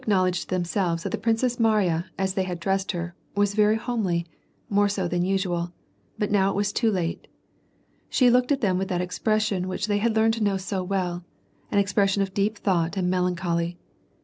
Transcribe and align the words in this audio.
265 0.03 0.03
airknowledge 0.33 0.41
to 0.41 0.47
themselves 0.49 1.03
that 1.03 1.11
the 1.11 1.17
Princess 1.19 1.59
Mariya, 1.59 2.07
as 2.17 2.33
they 2.33 2.41
had 2.41 2.59
dressed 2.59 2.91
her, 2.93 3.13
was 3.35 3.53
very 3.53 3.75
homely, 3.75 4.25
more 4.67 4.89
so 4.89 5.07
than 5.07 5.21
usual; 5.23 5.73
but 6.17 6.31
now 6.31 6.49
it 6.49 6.55
was 6.55 6.73
too 6.73 6.89
late. 6.89 7.27
She 8.09 8.31
looked 8.31 8.51
at 8.51 8.61
them 8.61 8.79
with 8.79 8.87
that 8.87 8.99
expression 8.99 9.67
which 9.67 9.85
they 9.85 9.99
had 9.99 10.15
learned 10.15 10.33
to 10.33 10.43
know 10.43 10.57
so 10.57 10.81
well,— 10.83 11.23
an 11.71 11.77
expression 11.77 12.23
of 12.23 12.33
deep 12.33 12.57
thought 12.57 12.97
and 12.97 13.11
melancholy. 13.11 13.77